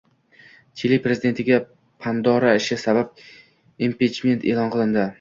[0.81, 1.59] Chili prezidentiga
[2.05, 3.25] “Pandora ishi” sabab
[3.91, 5.07] impichment e’lon qilindi